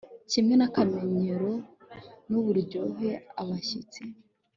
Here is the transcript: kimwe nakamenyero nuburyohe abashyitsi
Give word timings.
kimwe 0.31 0.53
nakamenyero 0.57 1.51
nuburyohe 2.29 3.09
abashyitsi 3.41 4.01